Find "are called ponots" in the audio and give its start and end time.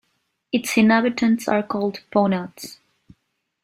1.47-2.79